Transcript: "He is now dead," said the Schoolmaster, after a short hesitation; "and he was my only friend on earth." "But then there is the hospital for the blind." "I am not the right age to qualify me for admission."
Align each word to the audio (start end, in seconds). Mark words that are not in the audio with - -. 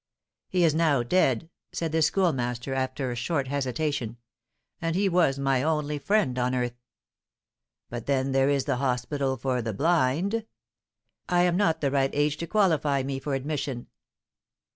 "He 0.49 0.63
is 0.63 0.73
now 0.73 1.03
dead," 1.03 1.47
said 1.71 1.91
the 1.91 2.01
Schoolmaster, 2.01 2.73
after 2.73 3.11
a 3.11 3.15
short 3.15 3.49
hesitation; 3.49 4.17
"and 4.81 4.95
he 4.95 5.07
was 5.07 5.37
my 5.37 5.61
only 5.61 5.99
friend 5.99 6.39
on 6.39 6.55
earth." 6.55 6.73
"But 7.87 8.07
then 8.07 8.31
there 8.31 8.49
is 8.49 8.65
the 8.65 8.77
hospital 8.77 9.37
for 9.37 9.61
the 9.61 9.73
blind." 9.73 10.47
"I 11.29 11.43
am 11.43 11.55
not 11.55 11.81
the 11.81 11.91
right 11.91 12.09
age 12.15 12.37
to 12.37 12.47
qualify 12.47 13.03
me 13.03 13.19
for 13.19 13.35
admission." 13.35 13.89